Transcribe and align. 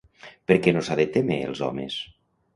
Per 0.51 0.55
què 0.67 0.73
no 0.77 0.81
s'ha 0.87 0.97
de 1.01 1.05
témer 1.19 1.39
els 1.51 1.63
homes? 1.69 2.01